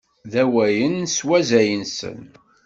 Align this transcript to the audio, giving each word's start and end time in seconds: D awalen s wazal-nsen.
D 0.31 0.33
awalen 0.43 0.95
s 1.15 1.17
wazal-nsen. 1.27 2.21